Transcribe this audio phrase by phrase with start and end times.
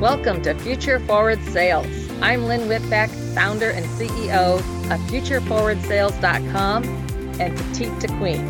[0.00, 1.86] Welcome to Future Forward Sales.
[2.20, 6.84] I'm Lynn Whitbeck, founder and CEO of FutureForwardSales.com
[7.40, 8.46] and Petite to Queen.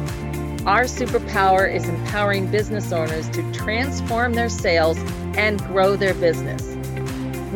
[0.67, 4.97] Our superpower is empowering business owners to transform their sales
[5.37, 6.77] and grow their business.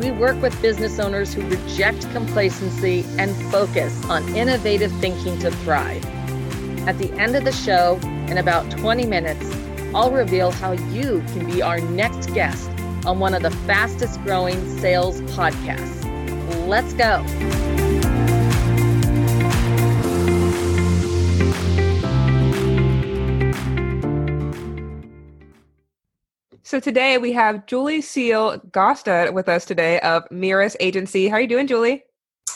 [0.03, 6.05] We work with business owners who reject complacency and focus on innovative thinking to thrive.
[6.87, 7.99] At the end of the show,
[8.29, 9.47] in about 20 minutes,
[9.95, 12.71] I'll reveal how you can be our next guest
[13.07, 16.05] on one of the fastest growing sales podcasts.
[16.67, 17.25] Let's go.
[26.67, 31.29] So today we have Julie Seal Gosta with us today of Mirus Agency.
[31.29, 32.03] How are you doing, Julie?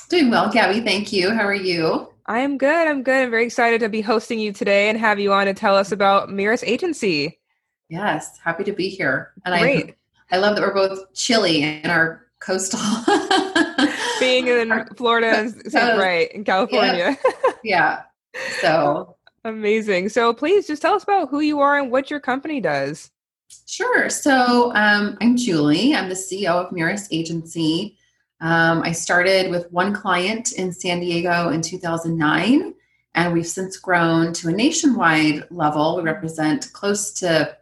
[0.09, 0.81] Doing well, Gabby.
[0.81, 1.31] Thank you.
[1.31, 2.10] How are you?
[2.31, 2.87] I am good.
[2.87, 3.25] I'm good.
[3.25, 5.91] I'm very excited to be hosting you today and have you on to tell us
[5.91, 7.41] about Mirus Agency.
[7.89, 9.33] Yes, happy to be here.
[9.45, 9.97] And Great.
[10.31, 12.79] I, I love that we're both chilly in our coastal.
[14.21, 17.19] Being in Florida, is right in California.
[17.65, 18.05] Yeah.
[18.35, 18.43] yeah.
[18.61, 20.09] So amazing.
[20.09, 23.11] So please just tell us about who you are and what your company does.
[23.67, 24.09] Sure.
[24.09, 25.97] So um, I'm Julie.
[25.97, 27.99] I'm the CEO of Mirus Agency.
[28.41, 32.75] Um, I started with one client in San Diego in 2009,
[33.15, 35.97] and we've since grown to a nationwide level.
[35.97, 37.57] We represent close to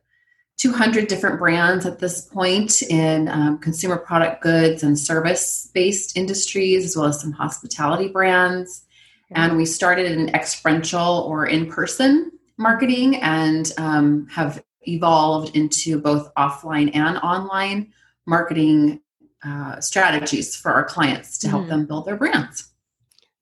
[0.58, 6.84] 200 different brands at this point in um, consumer product goods and service based industries,
[6.84, 8.84] as well as some hospitality brands.
[9.30, 16.32] And we started in experiential or in person marketing and um, have evolved into both
[16.34, 17.92] offline and online
[18.26, 19.00] marketing
[19.44, 21.68] uh, strategies for our clients to help mm.
[21.68, 22.70] them build their brands.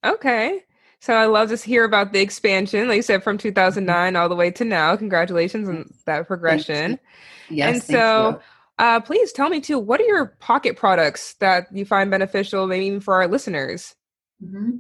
[0.05, 0.63] Okay.
[1.01, 4.35] So I love to hear about the expansion, like you said, from 2009 all the
[4.35, 4.97] way to now.
[4.97, 6.99] Congratulations on that progression.
[7.49, 7.75] Yes.
[7.75, 8.41] And so
[8.79, 12.87] uh, please tell me too, what are your pocket products that you find beneficial, maybe
[12.87, 13.95] even for our listeners?
[14.43, 14.79] Mm-hmm.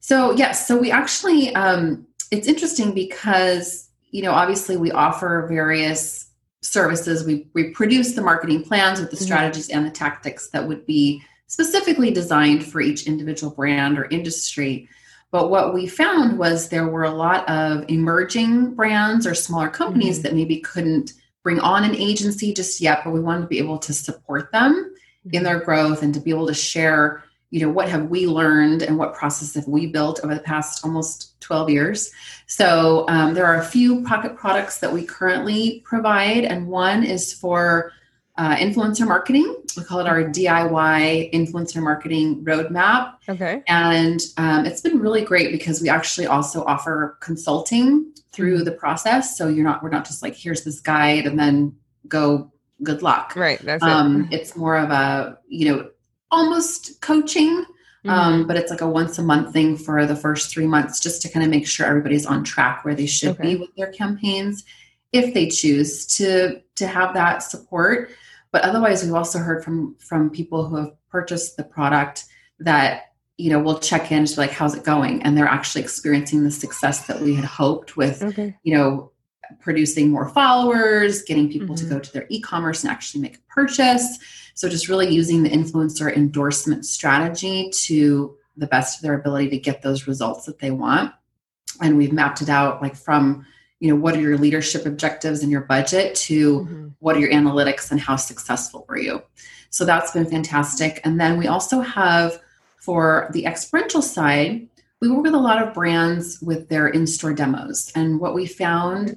[0.00, 6.23] So, yes, so we actually, um, it's interesting because you know, obviously we offer various
[6.64, 7.24] services.
[7.24, 9.24] We, we produce the marketing plans with the mm-hmm.
[9.24, 14.88] strategies and the tactics that would be specifically designed for each individual brand or industry.
[15.30, 20.16] But what we found was there were a lot of emerging brands or smaller companies
[20.16, 20.22] mm-hmm.
[20.22, 23.78] that maybe couldn't bring on an agency just yet, but we wanted to be able
[23.78, 25.36] to support them mm-hmm.
[25.36, 27.23] in their growth and to be able to share
[27.54, 30.84] you know what have we learned and what process have we built over the past
[30.84, 32.10] almost 12 years.
[32.48, 37.32] So um, there are a few pocket products that we currently provide and one is
[37.32, 37.92] for
[38.36, 39.54] uh, influencer marketing.
[39.76, 43.18] We call it our diy influencer marketing roadmap.
[43.28, 43.62] Okay.
[43.68, 48.64] And um, it's been really great because we actually also offer consulting through mm-hmm.
[48.64, 49.38] the process.
[49.38, 51.76] So you're not we're not just like here's this guide and then
[52.08, 52.50] go
[52.82, 53.36] good luck.
[53.36, 54.40] Right that's um, it.
[54.40, 55.90] it's more of a you know
[56.34, 57.64] almost coaching.
[58.06, 58.10] Um, mm-hmm.
[58.10, 61.22] Um, but it's like a once a month thing for the first three months just
[61.22, 63.54] to kind of make sure everybody's on track where they should okay.
[63.54, 64.64] be with their campaigns
[65.12, 68.10] if they choose to to have that support
[68.52, 72.24] but otherwise we've also heard from from people who have purchased the product
[72.58, 76.44] that you know we'll check in just like how's it going and they're actually experiencing
[76.44, 78.54] the success that we had hoped with okay.
[78.62, 79.10] you know
[79.60, 81.88] producing more followers getting people mm-hmm.
[81.88, 84.18] to go to their e-commerce and actually make a purchase
[84.54, 89.58] so just really using the influencer endorsement strategy to the best of their ability to
[89.58, 91.12] get those results that they want.
[91.82, 93.44] And we've mapped it out like from,
[93.80, 96.88] you know, what are your leadership objectives and your budget to mm-hmm.
[97.00, 99.22] what are your analytics and how successful were you.
[99.70, 101.00] So that's been fantastic.
[101.04, 102.40] And then we also have
[102.76, 104.68] for the experiential side,
[105.00, 107.90] we work with a lot of brands with their in-store demos.
[107.96, 109.16] And what we found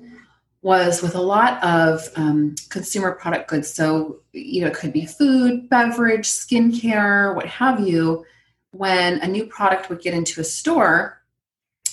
[0.62, 3.74] was with a lot of um, consumer product goods.
[3.74, 8.26] So, you know, it could be food, beverage, skincare, what have you.
[8.72, 11.22] When a new product would get into a store,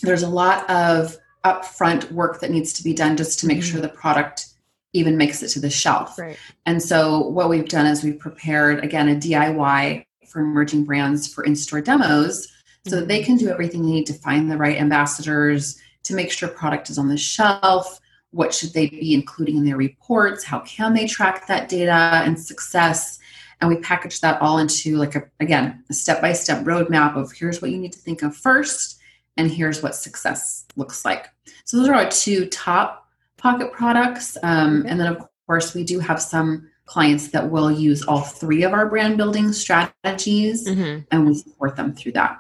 [0.03, 3.73] there's a lot of upfront work that needs to be done just to make mm-hmm.
[3.73, 4.47] sure the product
[4.93, 6.19] even makes it to the shelf.
[6.19, 6.39] Right.
[6.67, 11.45] And so, what we've done is we've prepared, again, a DIY for emerging brands for
[11.45, 12.49] in store demos
[12.87, 13.01] so mm-hmm.
[13.01, 16.49] that they can do everything they need to find the right ambassadors, to make sure
[16.49, 18.01] product is on the shelf,
[18.35, 20.43] what should they be including in their reports?
[20.43, 23.21] How can they track that data and success?
[23.61, 27.71] And we package that all into like a again a step-by-step roadmap of here's what
[27.71, 28.99] you need to think of first
[29.37, 31.29] and here's what success looks like.
[31.65, 34.37] So those are our two top pocket products.
[34.43, 38.65] Um, and then of course we do have some clients that will use all three
[38.65, 41.01] of our brand building strategies mm-hmm.
[41.11, 42.39] and we support them through that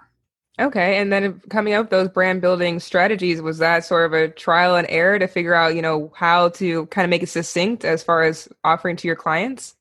[0.58, 0.98] Okay.
[0.98, 4.76] And then coming up with those brand building strategies, was that sort of a trial
[4.76, 8.04] and error to figure out, you know, how to kind of make it succinct as
[8.04, 9.74] far as offering to your clients?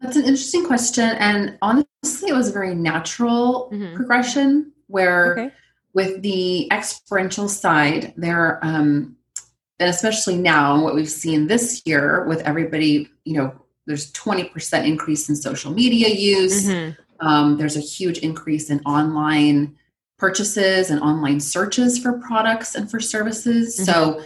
[0.00, 1.04] That's an interesting question.
[1.18, 3.96] And honestly, it was a very natural mm-hmm.
[3.96, 5.54] progression where okay.
[5.94, 9.16] with the experiential side, there, um,
[9.80, 13.54] and especially now, what we've seen this year with everybody, you know,
[13.86, 16.66] there's 20% increase in social media use.
[16.66, 19.76] Mm-hmm um, there's a huge increase in online
[20.18, 23.76] purchases and online searches for products and for services.
[23.76, 23.84] Mm-hmm.
[23.84, 24.24] So,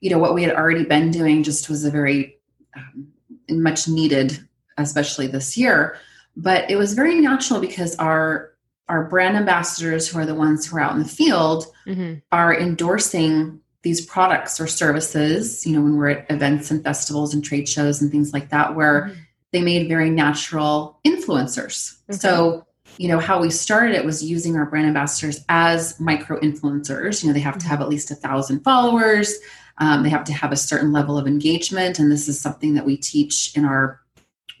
[0.00, 2.38] you know, what we had already been doing just was a very
[2.76, 3.08] um,
[3.48, 4.38] much needed,
[4.76, 5.96] especially this year.
[6.36, 8.50] But it was very natural because our
[8.88, 12.14] our brand ambassadors, who are the ones who are out in the field, mm-hmm.
[12.32, 15.64] are endorsing these products or services.
[15.64, 18.74] You know, when we're at events and festivals and trade shows and things like that,
[18.74, 19.20] where mm-hmm
[19.52, 21.98] they made very natural influencers.
[22.08, 22.18] Okay.
[22.18, 22.66] So,
[22.98, 27.22] you know, how we started it was using our brand ambassadors as micro influencers.
[27.22, 29.34] You know, they have to have at least a thousand followers.
[29.78, 32.84] Um, they have to have a certain level of engagement, and this is something that
[32.84, 34.00] we teach in our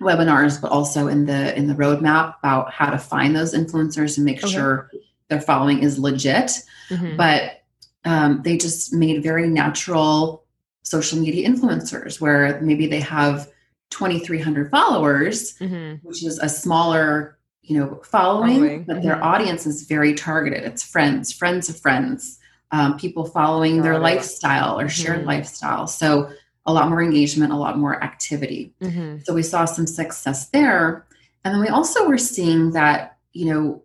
[0.00, 4.24] webinars, but also in the in the roadmap about how to find those influencers and
[4.24, 4.52] make okay.
[4.52, 4.90] sure
[5.28, 6.52] their following is legit.
[6.88, 7.16] Mm-hmm.
[7.16, 7.62] But
[8.04, 10.44] um, they just made very natural
[10.82, 13.48] social media influencers where maybe they have
[13.90, 16.06] 2300 followers mm-hmm.
[16.06, 18.84] which is a smaller you know following, following.
[18.84, 19.06] but mm-hmm.
[19.06, 22.38] their audience is very targeted it's friends friends of friends
[22.72, 24.00] um, people following Got their it.
[24.00, 25.28] lifestyle or shared mm-hmm.
[25.28, 26.30] lifestyle so
[26.66, 29.18] a lot more engagement a lot more activity mm-hmm.
[29.24, 31.06] so we saw some success there
[31.44, 33.82] and then we also were seeing that you know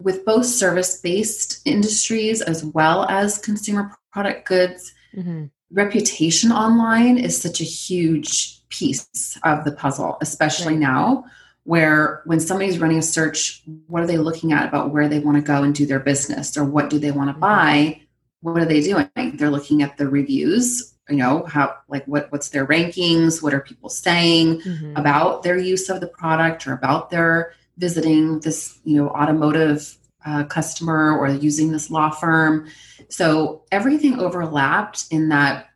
[0.00, 5.46] with both service based industries as well as consumer product goods mm-hmm.
[5.72, 10.80] Reputation online is such a huge piece of the puzzle, especially right.
[10.80, 11.24] now,
[11.64, 15.36] where when somebody's running a search, what are they looking at about where they want
[15.36, 17.40] to go and do their business or what do they want to mm-hmm.
[17.40, 18.00] buy?
[18.40, 19.08] What are they doing?
[19.34, 23.60] They're looking at the reviews, you know, how like what what's their rankings, what are
[23.60, 24.96] people saying mm-hmm.
[24.96, 30.44] about their use of the product or about their visiting this, you know, automotive uh,
[30.44, 32.68] customer or using this law firm.
[33.08, 35.70] So everything overlapped in that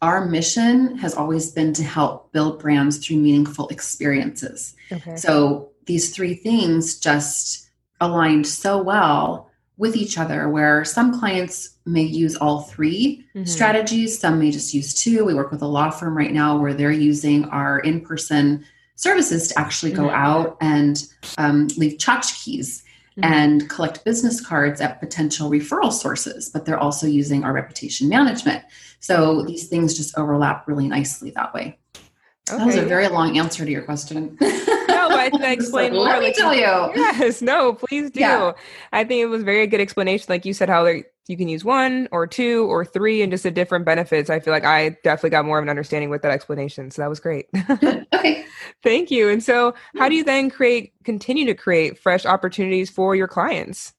[0.00, 4.74] our mission has always been to help build brands through meaningful experiences.
[4.92, 5.16] Okay.
[5.16, 7.68] So these three things just
[8.00, 13.44] aligned so well with each other where some clients may use all 3 mm-hmm.
[13.44, 16.74] strategies some may just use two we work with a law firm right now where
[16.74, 18.64] they're using our in-person
[18.96, 20.14] services to actually go mm-hmm.
[20.14, 21.04] out and
[21.38, 22.82] um, leave tchotchkes
[23.18, 23.32] mm-hmm.
[23.32, 28.62] and collect business cards at potential referral sources but they're also using our reputation management
[29.00, 31.78] so these things just overlap really nicely that way.
[32.50, 32.58] Okay.
[32.58, 34.36] That was a very long answer to your question.
[34.40, 34.48] no,
[35.10, 36.04] I can explain more.
[36.04, 36.92] Let me tell you.
[36.96, 38.20] Yes, no, please do.
[38.20, 38.52] Yeah.
[38.92, 40.26] I think it was very good explanation.
[40.28, 40.86] Like you said, how
[41.28, 44.30] you can use one or two or three and just the different benefits.
[44.30, 46.90] I feel like I definitely got more of an understanding with that explanation.
[46.90, 47.46] So that was great.
[47.70, 48.46] okay.
[48.82, 49.28] Thank you.
[49.28, 53.92] And so how do you then create, continue to create fresh opportunities for your clients?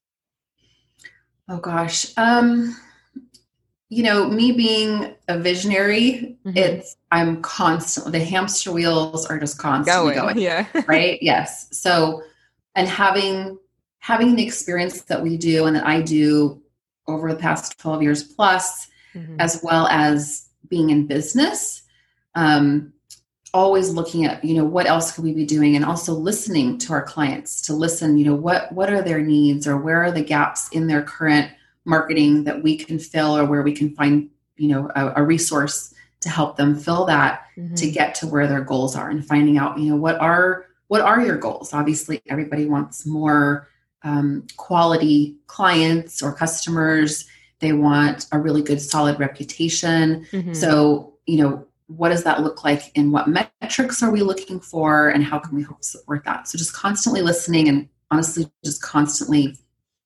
[1.47, 2.07] Oh gosh.
[2.17, 2.75] Um,
[3.89, 6.57] you know, me being a visionary, mm-hmm.
[6.57, 10.35] it's I'm constantly the hamster wheels are just constantly going.
[10.35, 10.65] going yeah.
[10.87, 11.21] right?
[11.21, 11.67] Yes.
[11.71, 12.23] So
[12.75, 13.59] and having
[13.99, 16.61] having the experience that we do and that I do
[17.09, 19.39] over the past 12 years plus, mm-hmm.
[19.39, 21.83] as well as being in business,
[22.35, 22.93] um,
[23.53, 26.93] always looking at you know what else could we be doing and also listening to
[26.93, 30.23] our clients to listen you know what what are their needs or where are the
[30.23, 31.51] gaps in their current
[31.85, 35.93] marketing that we can fill or where we can find you know a, a resource
[36.21, 37.73] to help them fill that mm-hmm.
[37.73, 41.01] to get to where their goals are and finding out you know what are what
[41.01, 43.67] are your goals obviously everybody wants more
[44.03, 47.25] um, quality clients or customers
[47.59, 50.53] they want a really good solid reputation mm-hmm.
[50.53, 55.09] so you know what does that look like and what metrics are we looking for
[55.09, 59.57] and how can we help support that so just constantly listening and honestly just constantly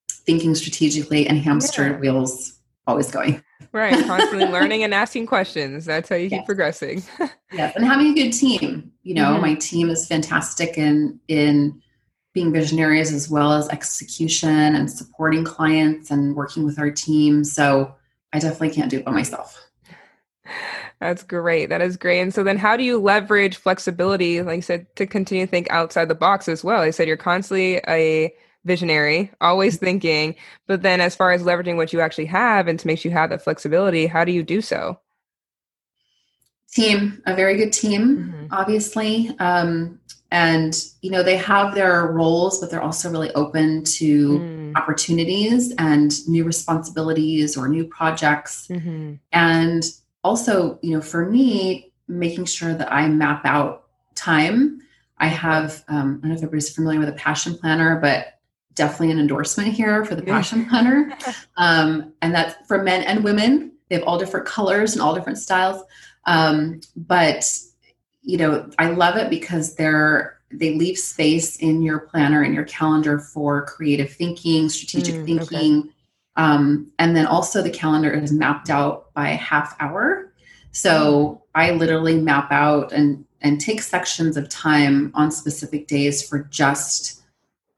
[0.10, 1.98] thinking strategically and hamster yeah.
[1.98, 3.44] wheels always going.
[3.72, 4.06] Right.
[4.06, 5.86] Constantly learning and asking questions.
[5.86, 6.40] That's how you yes.
[6.40, 7.04] keep progressing.
[7.52, 7.76] yes.
[7.76, 8.92] And having a good team.
[9.04, 9.42] You know, mm-hmm.
[9.42, 11.82] my team is fantastic in in
[12.34, 17.44] being visionaries as well as execution and supporting clients and working with our team.
[17.44, 17.94] So
[18.32, 19.60] I definitely can't do it by myself.
[21.00, 21.68] That's great.
[21.68, 22.22] That is great.
[22.22, 25.70] And so then how do you leverage flexibility, like you said, to continue to think
[25.70, 26.82] outside the box as well?
[26.82, 28.34] I said you're constantly a
[28.66, 29.86] visionary, always mm-hmm.
[29.86, 30.36] thinking.
[30.68, 33.18] But then, as far as leveraging what you actually have and to make sure you
[33.18, 35.00] have that flexibility, how do you do so?
[36.72, 38.46] Team, a very good team, mm-hmm.
[38.52, 39.36] obviously.
[39.40, 40.00] Um,
[40.34, 44.76] and you know they have their roles but they're also really open to mm.
[44.76, 48.68] opportunities and new responsibilities or new projects.
[48.68, 49.14] Mm-hmm.
[49.32, 49.84] and
[50.24, 53.86] also you know for me making sure that i map out
[54.16, 54.82] time.
[55.20, 58.40] I have um, i don't know if everybody's familiar with a passion planner but
[58.76, 61.16] definitely an endorsement here for the passion planner.
[61.56, 65.38] Um, and that's for men and women they have all different colors and all different
[65.38, 65.84] styles.
[66.26, 67.48] Um, but
[68.24, 72.66] you know, I love it because they're they leave space in your planner and your
[72.66, 75.80] calendar for creative thinking, strategic mm, thinking.
[75.80, 75.90] Okay.
[76.36, 80.32] Um, and then also the calendar is mapped out by half hour.
[80.72, 86.40] So I literally map out and and take sections of time on specific days for
[86.40, 87.22] just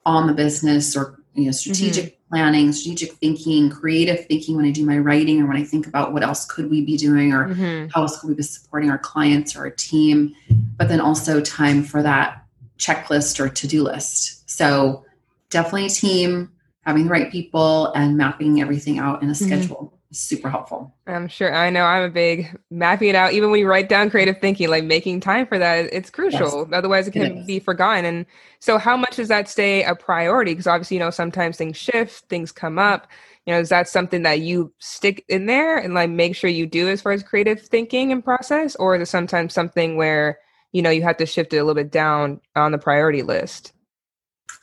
[0.06, 2.25] on the business or you know strategic mm-hmm.
[2.36, 6.12] Planning, strategic thinking, creative thinking when I do my writing or when I think about
[6.12, 7.88] what else could we be doing or mm-hmm.
[7.94, 10.36] how else could we be supporting our clients or our team,
[10.76, 12.44] but then also time for that
[12.78, 14.50] checklist or to-do list.
[14.50, 15.06] So
[15.50, 16.52] definitely a team,
[16.82, 19.46] having the right people and mapping everything out in a mm-hmm.
[19.46, 20.96] schedule super helpful.
[21.08, 21.54] I'm sure.
[21.54, 23.34] I know I'm a big mapping it out.
[23.34, 26.68] Even when you write down creative thinking, like making time for that, it's crucial.
[26.70, 28.06] Yes, Otherwise, it can it be forgotten.
[28.06, 28.26] And
[28.60, 30.52] so, how much does that stay a priority?
[30.52, 33.08] Because obviously, you know, sometimes things shift, things come up.
[33.46, 36.66] You know, is that something that you stick in there and like make sure you
[36.66, 40.40] do as far as creative thinking and process, or is it sometimes something where
[40.72, 43.74] you know you have to shift it a little bit down on the priority list?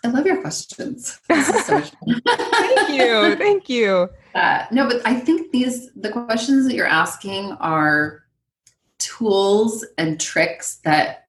[0.05, 1.21] I love your questions.
[1.29, 3.37] So thank you.
[3.37, 4.09] Thank you.
[4.35, 8.25] Uh, no, but I think these the questions that you're asking are
[8.99, 11.27] tools and tricks that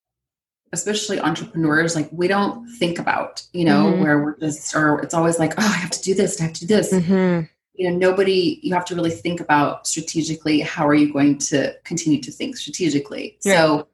[0.71, 4.01] especially entrepreneurs like we don't think about, you know, mm-hmm.
[4.01, 6.53] where we're just or it's always like, oh, I have to do this, I have
[6.53, 6.93] to do this.
[6.93, 7.45] Mm-hmm.
[7.75, 11.75] You know, nobody you have to really think about strategically how are you going to
[11.83, 13.37] continue to think strategically.
[13.43, 13.53] Yeah.
[13.53, 13.87] So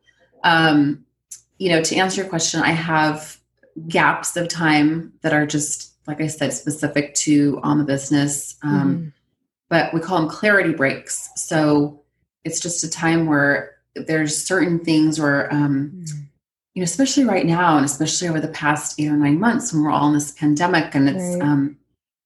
[0.43, 1.05] um,
[1.57, 3.37] you know, to answer your question, I have
[3.87, 8.57] gaps of time that are just like I said, specific to on the business.
[8.63, 9.09] Um, mm-hmm.
[9.69, 11.29] But we call them clarity breaks.
[11.35, 12.01] So
[12.43, 16.21] it's just a time where there's certain things where, um, mm-hmm.
[16.73, 19.83] you know, especially right now, and especially over the past eight or nine months when
[19.83, 21.41] we're all in this pandemic, and it's, right.
[21.43, 21.77] um,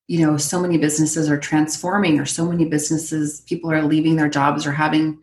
[0.07, 4.29] you know, so many businesses are transforming, or so many businesses, people are leaving their
[4.29, 5.19] jobs or having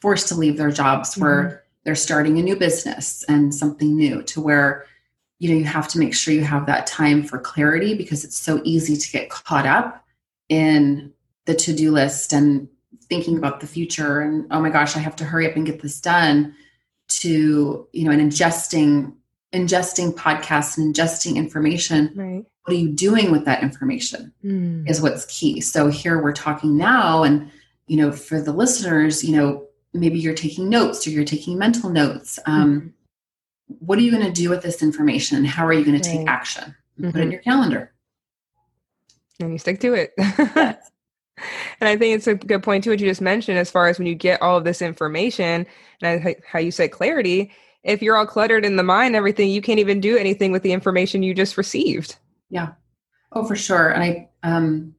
[0.00, 1.22] forced to leave their jobs mm-hmm.
[1.22, 4.86] where they're starting a new business and something new to where
[5.38, 8.38] you know you have to make sure you have that time for clarity because it's
[8.38, 10.04] so easy to get caught up
[10.48, 11.12] in
[11.46, 12.68] the to-do list and
[13.02, 15.82] thinking about the future and oh my gosh i have to hurry up and get
[15.82, 16.54] this done
[17.08, 19.12] to you know and ingesting
[19.52, 22.44] ingesting podcasts and ingesting information right.
[22.64, 24.88] what are you doing with that information mm.
[24.88, 27.50] is what's key so here we're talking now and
[27.86, 31.90] you know for the listeners you know maybe you're taking notes or you're taking mental
[31.90, 32.92] notes um, mm
[33.66, 36.08] what are you going to do with this information and how are you going to
[36.08, 36.28] take right.
[36.28, 37.10] action mm-hmm.
[37.10, 37.32] put it in mm-hmm.
[37.32, 37.92] your calendar
[39.40, 40.90] and you stick to it yes.
[41.80, 43.98] and i think it's a good point too what you just mentioned as far as
[43.98, 45.66] when you get all of this information
[46.02, 47.50] and I, how you said clarity
[47.82, 50.72] if you're all cluttered in the mind everything you can't even do anything with the
[50.72, 52.16] information you just received
[52.50, 52.72] yeah
[53.32, 54.94] oh for sure and i um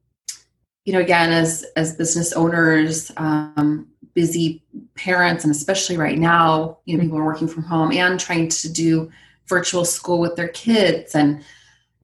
[0.86, 4.64] you know again as as business owners um busy
[4.94, 8.72] parents and especially right now you know people are working from home and trying to
[8.72, 9.10] do
[9.46, 11.44] virtual school with their kids and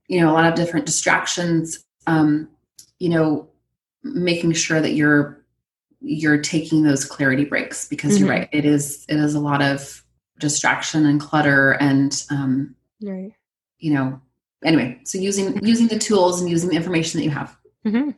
[0.07, 2.47] you know a lot of different distractions um,
[2.99, 3.49] you know
[4.03, 5.43] making sure that you're
[6.01, 8.25] you're taking those clarity breaks because mm-hmm.
[8.25, 10.03] you're right it is it is a lot of
[10.39, 13.33] distraction and clutter and um, right
[13.79, 14.19] you know
[14.63, 18.11] anyway so using using the tools and using the information that you have mm-hmm.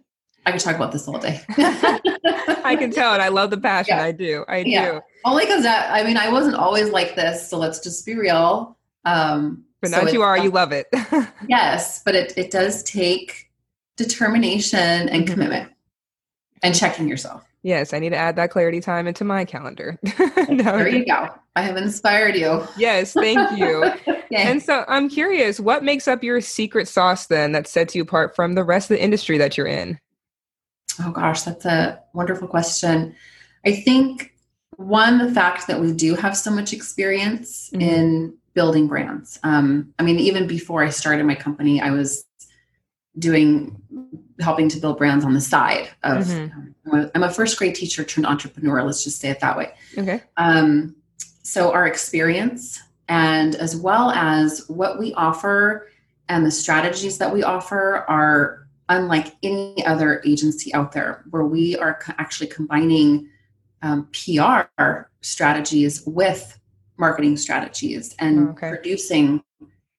[0.46, 1.42] I could talk about this all day.
[1.58, 3.20] I can tell it.
[3.20, 3.98] I love the passion.
[3.98, 4.04] Yeah.
[4.04, 4.46] I do.
[4.48, 4.92] I yeah.
[4.92, 5.02] do.
[5.24, 7.50] Only because I mean, I wasn't always like this.
[7.50, 8.78] So let's just be real.
[9.06, 10.88] Um, but so now you are, you love it.
[11.48, 13.50] yes, but it, it does take
[13.98, 15.34] determination and mm-hmm.
[15.34, 15.72] commitment
[16.64, 17.44] and checking yourself.
[17.64, 19.98] Yes, I need to add that clarity time into my calendar.
[20.50, 21.30] no, there you go.
[21.56, 22.64] I have inspired you.
[22.78, 23.92] Yes, thank you.
[24.32, 28.36] And so I'm curious, what makes up your secret sauce then that sets you apart
[28.36, 29.98] from the rest of the industry that you're in?
[31.00, 33.16] Oh gosh, that's a wonderful question.
[33.66, 34.34] I think
[34.78, 37.82] one, the fact that we do have so much experience mm-hmm.
[37.82, 39.40] in building brands.
[39.44, 42.26] Um, I mean, even before I started my company, I was
[43.18, 43.82] doing
[44.40, 46.92] helping to build brands on the side of mm-hmm.
[46.92, 49.74] I'm, a, I'm, a first grade teacher turned entrepreneur let's just say it that way
[49.98, 50.96] okay um,
[51.42, 55.88] so our experience and as well as what we offer
[56.28, 61.78] and the strategies that we offer are unlike any other agency out there, where we
[61.78, 63.30] are co- actually combining
[63.82, 66.60] um, PR strategies with
[66.98, 68.70] marketing strategies and okay.
[68.70, 69.44] producing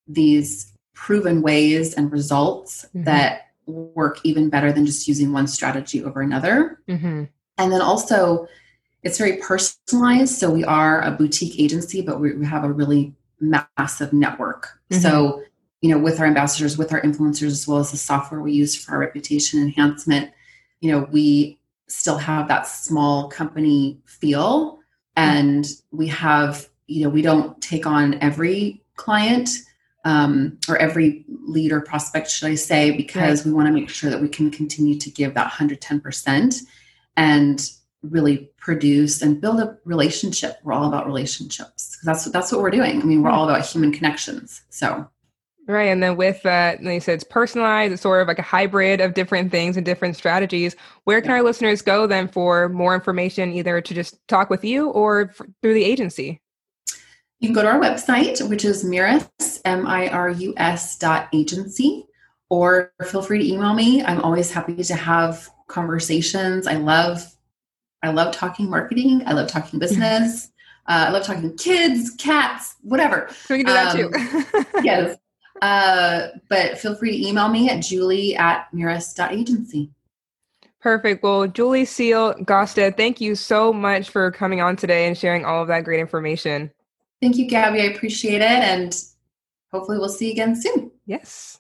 [0.09, 3.05] these proven ways and results mm-hmm.
[3.05, 6.81] that work even better than just using one strategy over another.
[6.89, 7.25] Mm-hmm.
[7.59, 8.47] And then also,
[9.03, 10.37] it's very personalized.
[10.37, 14.79] So we are a boutique agency, but we have a really massive network.
[14.91, 15.03] Mm-hmm.
[15.03, 15.43] So,
[15.81, 18.75] you know, with our ambassadors, with our influencers, as well as the software we use
[18.75, 20.31] for our reputation enhancement,
[20.81, 24.79] you know, we still have that small company feel.
[25.17, 29.49] And we have, you know, we don't take on every client
[30.05, 33.47] um, or every lead or prospect, should I say, because right.
[33.47, 36.63] we want to make sure that we can continue to give that 110%
[37.17, 37.71] and
[38.03, 40.59] really produce and build a relationship.
[40.63, 41.99] We're all about relationships.
[42.05, 43.01] That's that's what we're doing.
[43.01, 44.63] I mean, we're all about human connections.
[44.71, 45.09] So
[45.69, 45.87] Right.
[45.87, 49.01] And then with that, like you said, it's personalized, it's sort of like a hybrid
[49.01, 50.77] of different things and different strategies.
[51.05, 51.39] Where can yeah.
[51.39, 55.75] our listeners go then for more information, either to just talk with you or through
[55.75, 56.41] the agency?
[57.41, 62.07] You can go to our website, which is Mirus, M-I-R-U-S dot agency,
[62.49, 64.05] or feel free to email me.
[64.05, 66.69] I'm always happy to have conversations.
[66.69, 67.27] I love,
[68.05, 69.25] I love talking marketing.
[69.27, 70.47] I love talking business.
[70.89, 73.29] Uh, I love talking kids, cats, whatever.
[73.47, 74.81] So we can do that um, too.
[74.85, 75.19] yes.
[75.63, 79.91] Uh, but feel free to email me at julie at mirus.agency.
[80.81, 81.23] Perfect.
[81.23, 85.61] Well, Julie Seal Gosta, thank you so much for coming on today and sharing all
[85.63, 86.71] of that great information.
[87.21, 87.81] Thank you, Gabby.
[87.81, 88.43] I appreciate it.
[88.43, 88.97] And
[89.73, 90.93] hopefully we'll see you again soon.
[91.07, 91.59] Yes.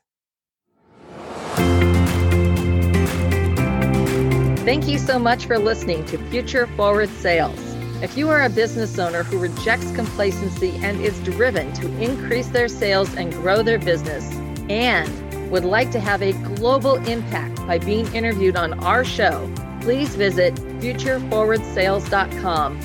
[4.65, 7.65] Thank you so much for listening to Future Forward Sales.
[8.03, 12.69] If you are a business owner who rejects complacency and is driven to increase their
[12.69, 14.31] sales and grow their business,
[14.69, 19.50] and would like to have a global impact by being interviewed on our show,
[19.81, 22.81] please visit futureforwardsales.com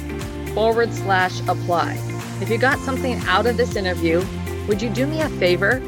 [0.53, 1.99] forward slash apply.
[2.39, 4.23] If you got something out of this interview,
[4.69, 5.81] would you do me a favor?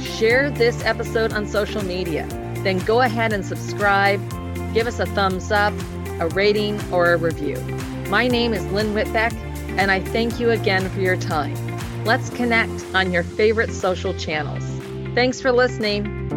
[0.00, 2.24] Share this episode on social media.
[2.62, 4.20] Then go ahead and subscribe,
[4.72, 5.74] give us a thumbs up,
[6.20, 7.56] a rating, or a review.
[8.10, 9.32] My name is Lynn Whitbeck,
[9.78, 11.54] and I thank you again for your time.
[12.04, 14.64] Let's connect on your favorite social channels.
[15.14, 16.28] Thanks for listening.